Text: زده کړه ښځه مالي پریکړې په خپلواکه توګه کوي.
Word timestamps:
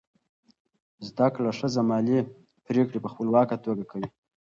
زده 1.07 1.27
کړه 1.35 1.49
ښځه 1.59 1.81
مالي 1.89 2.19
پریکړې 2.65 2.99
په 3.01 3.09
خپلواکه 3.13 3.55
توګه 3.65 3.83
کوي. 3.91 4.07